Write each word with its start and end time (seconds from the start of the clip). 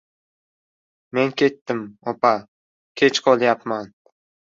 Men 1.17 1.33
ketdim, 1.41 1.83
opa. 2.13 2.31
Kech 3.03 3.21
qolyapman. 3.29 3.93